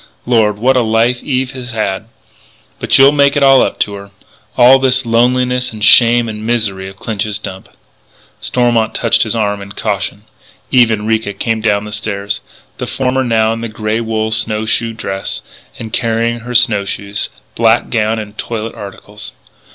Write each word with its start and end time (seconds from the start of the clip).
Lord! 0.25 0.57
what 0.57 0.75
a 0.75 0.81
life 0.81 1.21
Eve 1.21 1.51
has 1.51 1.69
had! 1.73 2.07
But 2.79 2.97
you'll 2.97 3.11
make 3.11 3.35
it 3.37 3.43
all 3.43 3.61
up 3.61 3.77
to 3.81 3.93
her... 3.93 4.09
all 4.57 4.79
this 4.79 5.05
loneliness 5.05 5.71
and 5.71 5.85
shame 5.85 6.27
and 6.27 6.43
misery 6.43 6.89
of 6.89 6.95
Clinch's 6.95 7.37
Dump" 7.37 7.69
Stormont 8.41 8.95
touched 8.95 9.21
his 9.21 9.35
arm 9.35 9.61
in 9.61 9.71
caution: 9.73 10.23
Eve 10.71 10.89
and 10.89 11.05
Ricca 11.07 11.33
came 11.33 11.61
down 11.61 11.85
the 11.85 11.91
stairs 11.91 12.41
the 12.79 12.87
former 12.87 13.23
now 13.23 13.53
in 13.53 13.61
the 13.61 13.69
grey 13.69 14.01
wool 14.01 14.31
snow 14.31 14.65
shoe 14.65 14.93
dress, 14.93 15.41
and 15.77 15.93
carrying 15.93 16.39
her 16.39 16.55
snow 16.55 16.83
shoes, 16.83 17.29
black 17.53 17.91
gown, 17.91 18.17
and 18.17 18.35
toilet 18.39 18.73
articles. 18.73 19.33